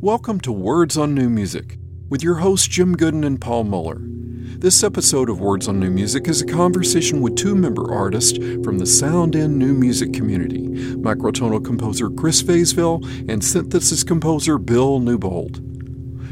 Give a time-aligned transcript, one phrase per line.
[0.00, 1.76] Welcome to Words on New Music
[2.08, 3.98] with your hosts Jim Goodin and Paul Muller.
[3.98, 8.78] This episode of Words on New Music is a conversation with two member artists from
[8.78, 15.60] the Sound-In new music community microtonal composer Chris Vaisvil and synthesist composer Bill Newbold.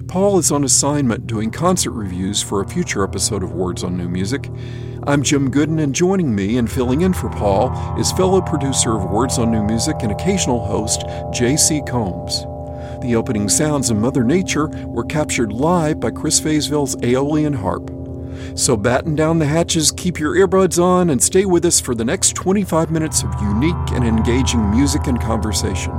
[0.06, 4.08] Paul is on assignment doing concert reviews for a future episode of Words on New
[4.08, 4.48] Music.
[5.08, 9.10] I'm Jim Goodin, and joining me and filling in for Paul is fellow producer of
[9.10, 11.82] Words on New Music and occasional host J.C.
[11.88, 12.46] Combs.
[13.06, 17.88] The opening sounds of Mother Nature were captured live by Chris Vaisvil's Aeolian harp.
[18.56, 22.04] So batten down the hatches, keep your earbuds on, and stay with us for the
[22.04, 25.92] next 25 minutes of unique and engaging music and conversation.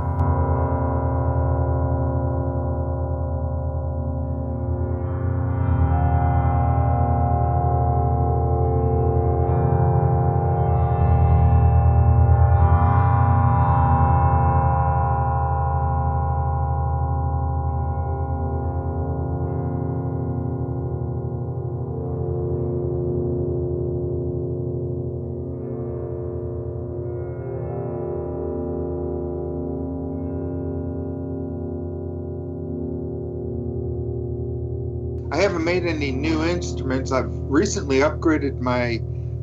[35.80, 37.12] Made any new instruments.
[37.12, 39.00] I've recently upgraded my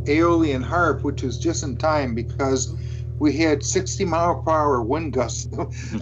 [0.07, 2.75] Aeolian harp, which was just in time because
[3.19, 5.49] we had 60 mile per hour wind gusts.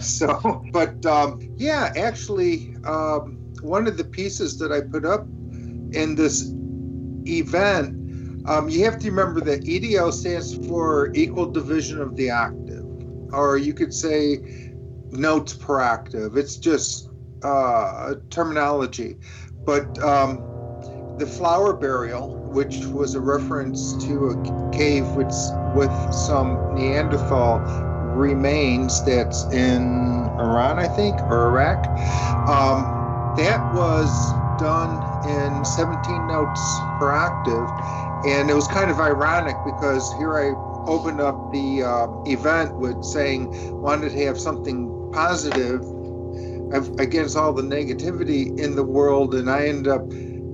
[0.00, 6.14] so, but um, yeah, actually, um, one of the pieces that I put up in
[6.16, 6.52] this
[7.26, 12.84] event, um, you have to remember that EDO stands for equal division of the octave,
[13.32, 14.72] or you could say
[15.12, 16.36] notes per octave.
[16.36, 17.08] It's just
[17.44, 19.18] uh, terminology.
[19.66, 20.42] But um,
[21.18, 25.32] the flower burial, which was a reference to a cave with,
[25.74, 27.60] with some Neanderthal
[28.14, 31.86] remains that's in Iran, I think, or Iraq,
[32.48, 37.70] um, that was done in 17 notes per octave.
[38.24, 40.52] And it was kind of ironic because here I
[40.86, 43.50] opened up the uh, event with saying
[43.80, 45.82] wanted to have something positive
[46.72, 50.02] against all the negativity in the world, and I end up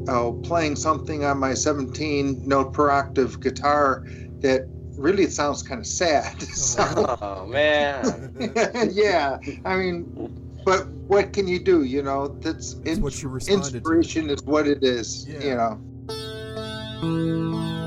[0.08, 4.04] uh, playing something on my 17 note per octave guitar
[4.40, 4.66] that
[4.96, 6.42] really sounds kind of sad.
[6.50, 8.34] So, oh man.
[8.92, 10.04] yeah, I mean,
[10.64, 11.84] but what can you do?
[11.84, 14.34] You know, that's, that's in, what you inspiration to.
[14.34, 15.26] is what it is.
[15.26, 15.44] Yeah.
[15.44, 15.54] You
[17.00, 17.79] know.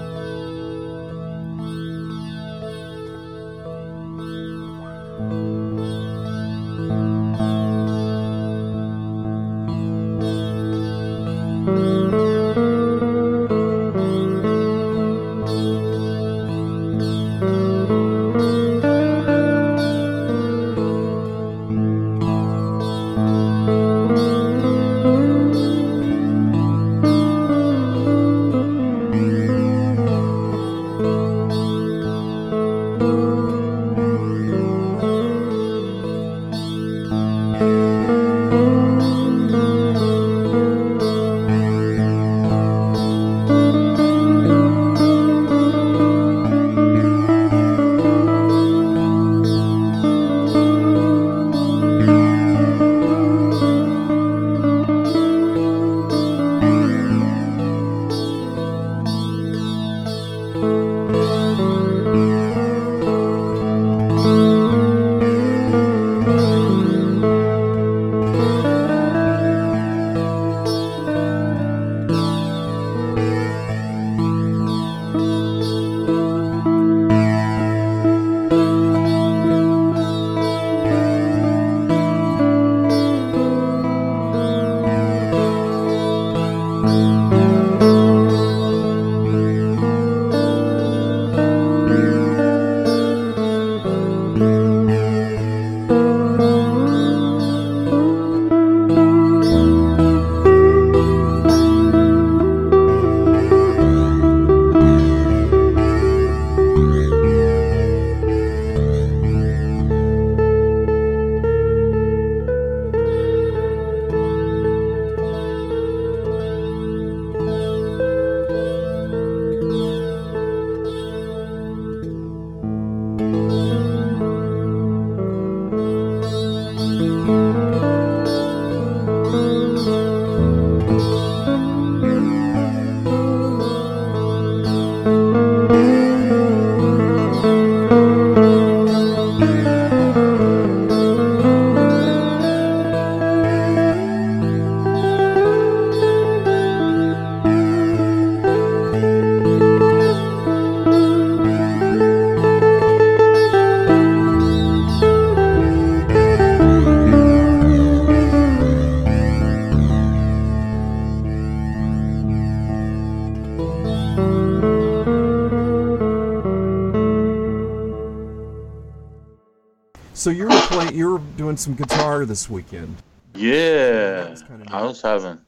[171.54, 172.96] Doing some guitar this weekend.
[173.36, 175.40] Yeah, was kinda I was having.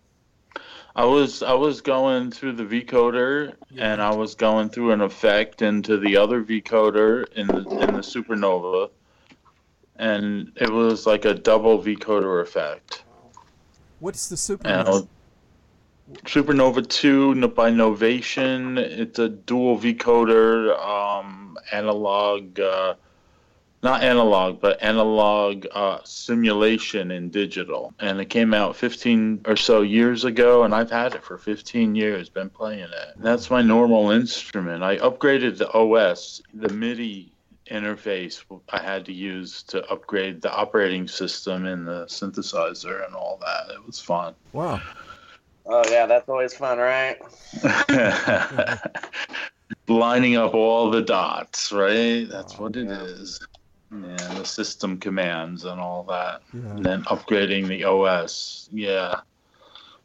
[0.96, 5.62] I was I was going through the vocoder and I was going through an effect
[5.62, 8.90] into the other vocoder in the in the supernova,
[9.96, 13.04] and it was like a double vocoder effect.
[14.00, 14.68] What's the super?
[14.68, 15.08] And I was-
[16.26, 18.78] Supernova 2 by Novation.
[18.78, 22.94] It's a dual vocoder, um, analog, uh,
[23.86, 27.94] not analog, but analog uh, simulation in digital.
[28.00, 31.94] And it came out 15 or so years ago, and I've had it for 15
[31.96, 33.14] years, been playing it.
[33.18, 34.84] That's my normal instrument.
[34.84, 37.32] I upgraded the OS, the MIDI
[37.72, 43.40] interface I had to use to upgrade the operating system and the synthesizer and all
[43.42, 43.74] that.
[43.76, 44.34] It was fun.
[44.52, 44.82] wow.
[45.68, 47.18] Oh yeah, that's always fun, right?
[49.88, 52.28] lining up all the dots, right?
[52.30, 53.02] That's what it Yeah.
[53.02, 53.40] is.
[53.92, 56.42] Yeah, the system commands and all that.
[56.54, 56.60] Yeah.
[56.72, 58.70] And then upgrading the OS.
[58.74, 59.22] Yeah.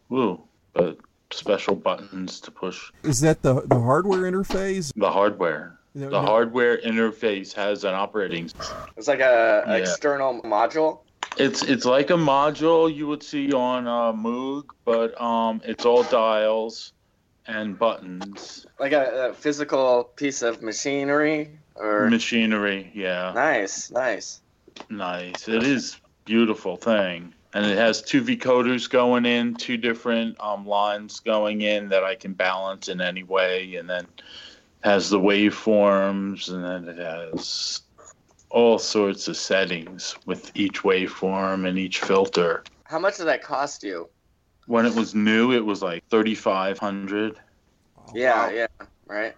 [0.09, 0.41] Woo.
[0.73, 0.99] But
[1.32, 4.93] special buttons to push Is that the the hardware interface?
[4.97, 5.79] the hardware.
[5.94, 6.27] No, The no.
[6.27, 8.50] hardware interface has an operating
[8.97, 9.75] It's like a Yeah.
[9.77, 11.00] external module.
[11.37, 16.03] It's it's like a module you would see on uh, Moog, but um, it's all
[16.05, 16.93] dials
[17.47, 21.50] and buttons, Like a, a physical piece of machinery
[21.81, 22.91] or machinery.
[22.94, 23.32] Yeah.
[23.35, 24.41] nice, nice.
[24.88, 25.49] Nice.
[25.49, 27.35] It is beautiful thing.
[27.53, 32.15] And it has two vocoders going in, two different um, lines going in that I
[32.15, 34.06] can balance in any way, and then
[34.82, 37.82] has the waveforms, and then it has
[38.50, 42.62] all sorts of settings with each waveform and each filter.
[42.85, 44.09] How much did that cost you?
[44.67, 47.41] When it was new, it was like thirty five hundred.
[48.15, 48.53] Yeah, Wow.
[48.53, 48.67] yeah,
[49.06, 49.35] right.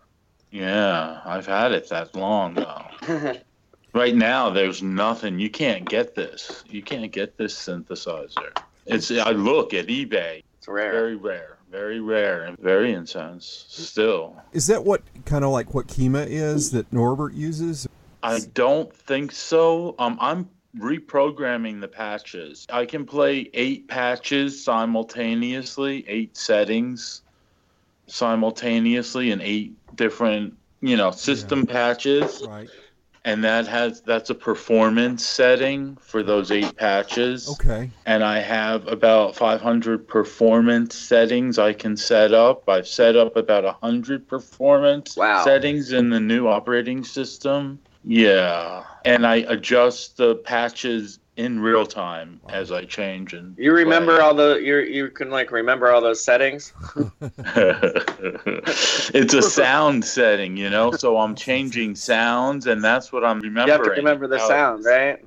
[0.52, 3.34] Yeah, I've had it that long though.
[3.94, 5.38] Right now, there's nothing.
[5.38, 6.64] You can't get this.
[6.66, 8.56] You can't get this synthesizer.
[8.86, 9.10] It's.
[9.10, 10.42] I look at eBay.
[10.56, 10.92] it's rare.
[10.92, 11.58] Very rare.
[11.70, 13.66] Very rare and very intense.
[13.68, 17.86] Still, Is that what kind of like what Kima is that Norbert uses?
[18.22, 19.94] I don't think so.
[19.98, 20.48] Um, I'm
[20.78, 22.66] reprogramming the patches.
[22.70, 27.22] I can play eight patches simultaneously, eight settings
[28.06, 32.42] simultaneously, and eight different, you know, system patches.
[32.46, 32.68] Right.
[33.24, 37.88] and that has that's a performance setting for those eight patches Okay.
[38.04, 43.62] and i have about 500 performance settings i can set up i've set up about
[43.62, 45.44] 100 performance Wow.
[45.44, 52.40] settings in the new operating system yeah and i adjust the patches in real time
[52.50, 54.24] as i change and You remember play.
[54.24, 56.72] all the you you can like remember all those settings?
[59.14, 63.66] it's a sound setting you know so i'm changing sounds and that's what i'm remembering
[63.68, 65.24] You have to remember the how- sound, right?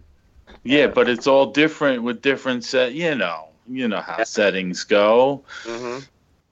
[0.64, 2.94] Yeah, but it's all different with different set.
[2.94, 4.24] You know, you know how Yeah.
[4.26, 5.44] settings go.
[5.64, 6.00] hmm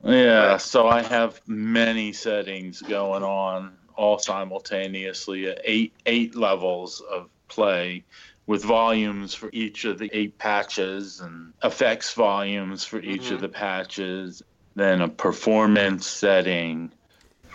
[0.03, 0.62] Yeah, Right.
[0.62, 8.03] so I have many settings going on all simultaneously at eight eight levels of play
[8.45, 13.35] with volumes for each of the eight patches and effects volumes for each Mhm.
[13.35, 14.43] of the patches.
[14.75, 16.91] Then a performance setting.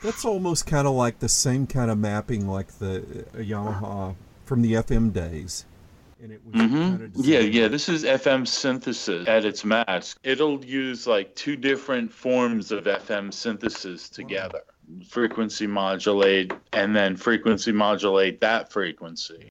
[0.02, 4.14] That's almost kind of like the same kind of mapping like the uh, Yamaha
[4.44, 5.64] from the FM days.
[6.22, 7.68] And it was hmm kinda Yeah, yeah.
[7.68, 10.14] This is FM synthesis at its max.
[10.22, 14.60] It'll use like two different forms of FM synthesis together
[15.06, 19.48] frequency modulate and then frequency modulate that frequency.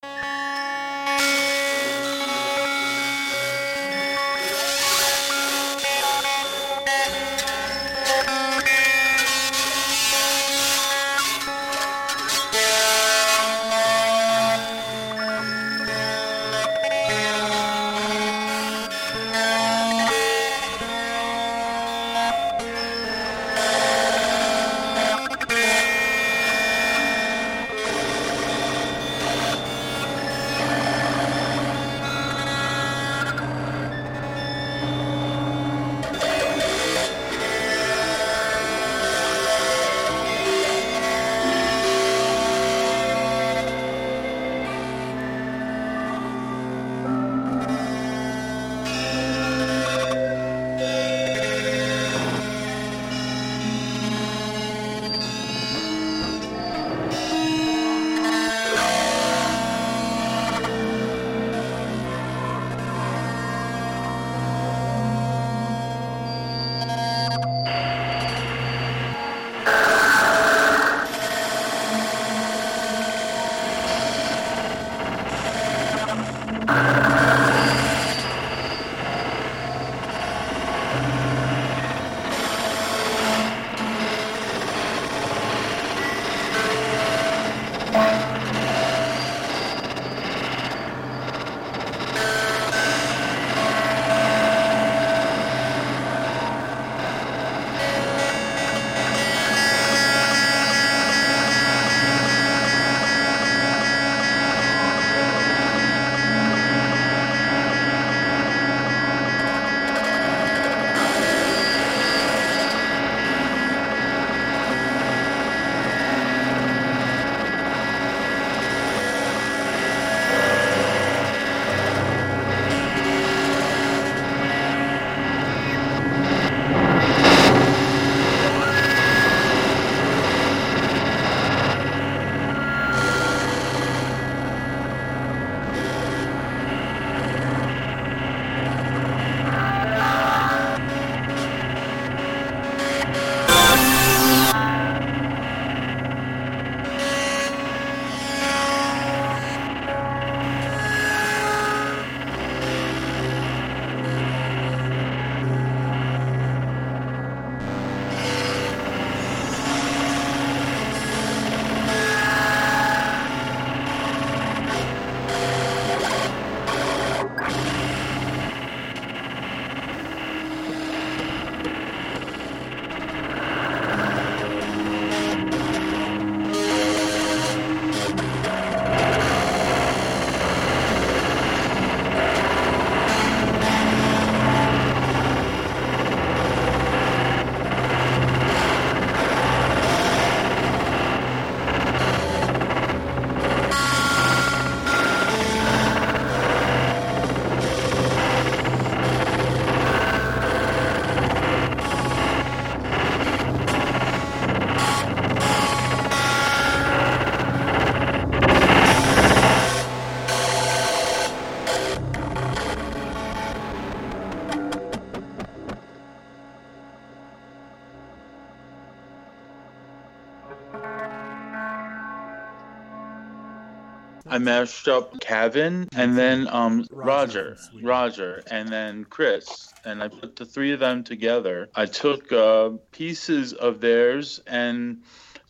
[224.29, 230.35] I mashed up Kevin and then um, Roger, Roger, and then Chris, and I put
[230.35, 231.69] the three of them together.
[231.75, 235.01] I took uh, pieces of theirs and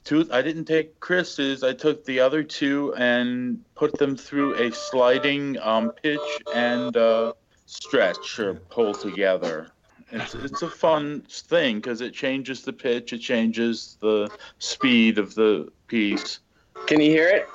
[0.03, 0.27] two.
[0.31, 1.63] I didn't take Chris's.
[1.63, 6.19] I took the other two and put them through a sliding um, pitch
[6.53, 7.33] and uh,
[7.65, 9.71] stretch or pull together.
[10.11, 14.29] It's it's a fun thing because it changes the pitch, it changes the
[14.59, 16.39] speed of the piece.
[16.85, 17.47] Can you hear it?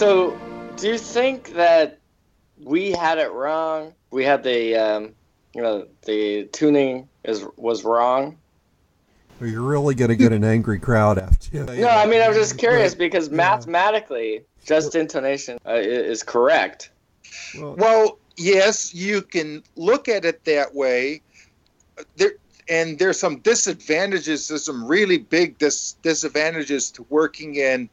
[0.00, 0.34] So,
[0.76, 1.98] do you think that
[2.58, 3.92] we had it wrong?
[4.10, 5.12] We had the, um,
[5.52, 8.38] you know, the tuning is was wrong.
[9.38, 11.64] Well, you're really going to get an angry crowd after you.
[11.64, 13.36] No, I mean I'm just curious because yeah.
[13.36, 16.92] mathematically, just intonation uh, is correct.
[17.58, 21.20] Well, well, yes, you can look at it that way.
[22.16, 22.32] There
[22.70, 24.48] and there's some disadvantages.
[24.48, 27.90] There's some really big dis- disadvantages to working in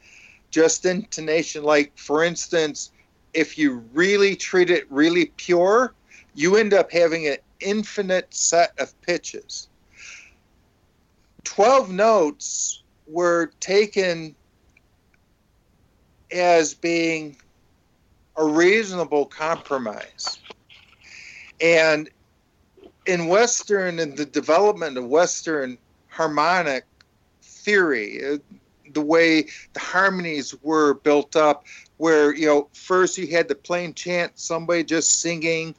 [0.57, 1.63] just intonation.
[1.63, 2.91] Like, for instance,
[3.35, 5.93] if you really treat it really pure,
[6.33, 9.69] you end up having an infinite set of pitches.
[11.43, 14.35] 12 notes were taken
[16.31, 17.37] as being
[18.35, 20.39] a reasonable compromise.
[21.61, 22.09] And
[23.05, 26.83] in Western, in the development of Western harmonic
[27.43, 28.39] theory,
[28.93, 31.65] the way the harmonies were built up
[31.97, 35.73] where you know first you had the plain chant somebody just singing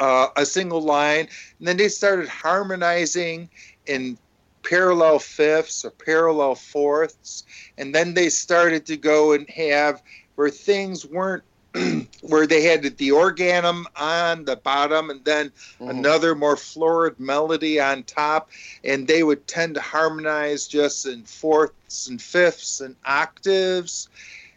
[0.00, 3.48] uh, a single line and then they started harmonizing
[3.86, 4.16] in
[4.62, 7.44] parallel fifths or parallel fourths
[7.78, 10.02] and then they started to go and have
[10.36, 11.44] where things weren't
[12.20, 15.88] where they had the organum on the bottom and then mm-hmm.
[15.88, 18.50] another more florid melody on top.
[18.84, 24.08] And they would tend to harmonize just in fourths and fifths and octaves.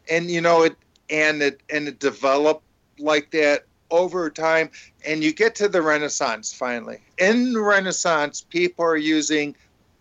[0.10, 0.76] And you know it
[1.10, 2.64] and it and it developed
[3.00, 4.70] like that over time.
[5.06, 7.00] And you get to the renaissance finally.
[7.18, 9.56] In the renaissance people are using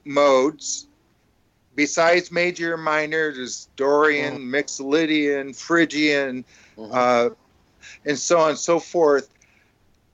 [0.04, 0.86] modes.
[1.76, 4.54] Besides major and minor there's dorian mm-hmm.
[4.54, 6.44] mixolydian phrygian
[6.76, 6.92] mm-hmm.
[6.92, 7.30] uh,
[8.04, 9.30] and so on and so forth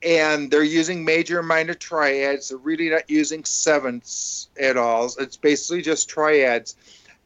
[0.03, 5.37] and they're using major and minor triads they're really not using sevenths at all it's
[5.37, 6.75] basically just triads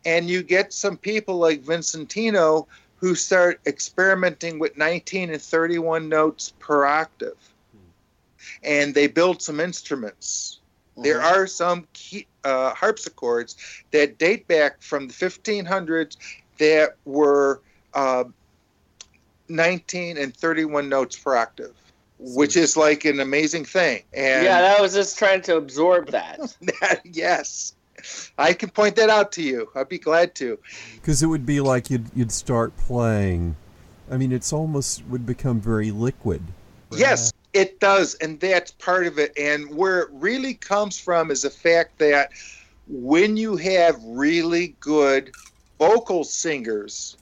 [0.06, 2.68] and you get some people like Vicentino
[2.98, 7.38] who start experimenting with 19 and 31 notes per octave.
[8.64, 10.60] And they build some instruments.
[10.92, 11.04] Mm-hmm.
[11.04, 13.58] There are some key, uh, harpsichords
[13.92, 16.18] that date back from the 1500s
[16.60, 17.62] that were
[17.94, 18.26] uh,
[19.48, 21.74] 19 and 31 notes per octave
[22.20, 24.04] which is like an amazing thing.
[24.14, 26.40] And yeah, I was just trying to absorb that.
[26.82, 27.76] that yes.
[28.38, 29.70] I can point that out to you.
[29.76, 30.60] I'd be glad to.
[30.96, 33.56] Because it would be like you'd you'd start playing.
[34.10, 36.44] I mean, it's almost would become very liquid.
[36.92, 39.34] Yes, it does, and that's part of it.
[39.38, 42.30] And where it really comes from is the fact that
[42.88, 45.32] when you have really good
[45.80, 47.18] vocal singers,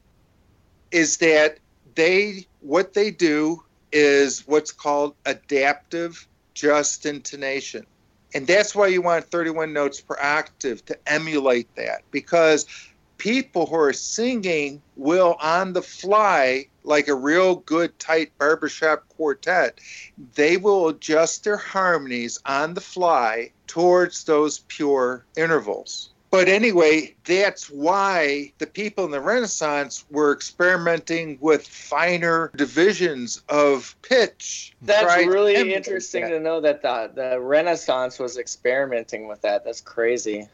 [0.91, 1.59] is that
[1.95, 7.85] they what they do is what's called adaptive just intonation.
[8.35, 12.65] And that's why you want 31 notes per octave to emulate that because
[13.17, 19.79] people who are singing will on the fly like a real good tight barbershop quartet
[20.35, 27.69] they will adjust their harmonies on the fly towards those pure intervals but anyway, that's
[27.69, 34.73] why the people in the Renaissance were experimenting with finer divisions of pitch.
[34.81, 36.29] That's really interesting that.
[36.29, 39.63] to know that the, the Renaissance was experimenting with that.
[39.63, 40.47] That's crazy.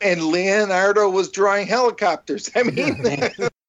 [0.00, 2.48] And Leonardo was drawing helicopters.
[2.54, 3.02] I mean,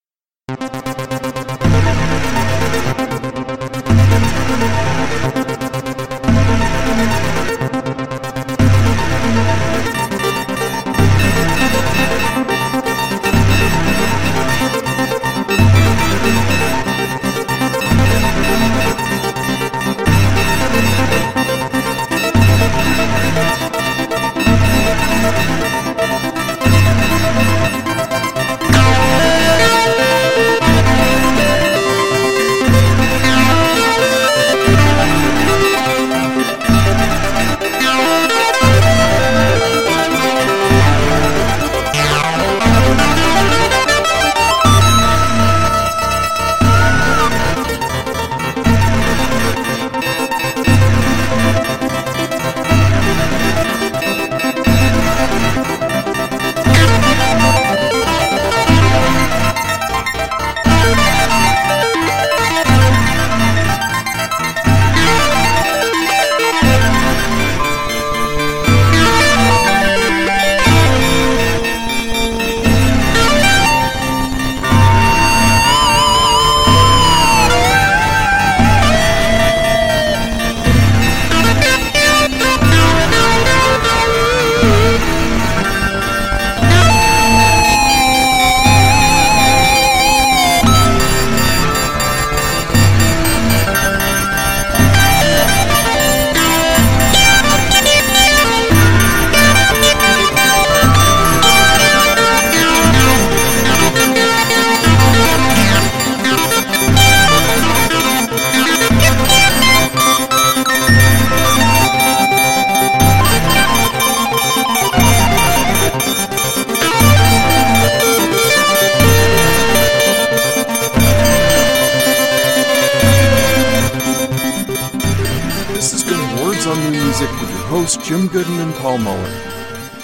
[126.65, 129.29] Jim Goodin and Paul Muller.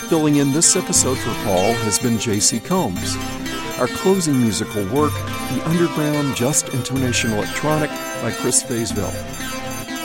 [0.10, 2.60] Filling in this episode for Paul has been J.C.
[2.60, 3.16] Combs.
[3.80, 7.90] Our closing musical work, The Underground Just Intonation Electronic
[8.22, 9.12] by Chris Vaisvil.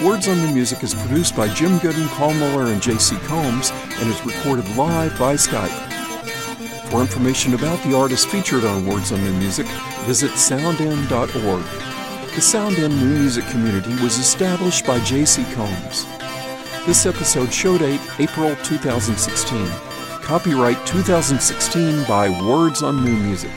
[0.03, 3.17] Words on the Music is produced by Jim Goodin, Paul Muller, and J.C.
[3.27, 5.69] Combs and is recorded live by Skype.
[6.91, 9.67] For information about the artists featured on Words on New Music,
[10.07, 11.65] visit Sound-In.org.
[12.35, 15.45] The Sound New Music community was established by J.C.
[15.53, 16.07] Combs.
[16.87, 19.69] This episode show date April 2016.
[20.23, 23.51] Copyright 2016 by Words on New Music.